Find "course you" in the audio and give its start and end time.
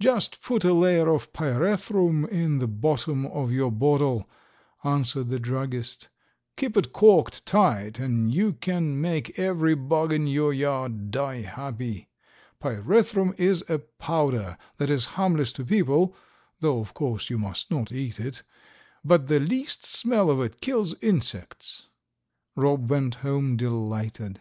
16.94-17.36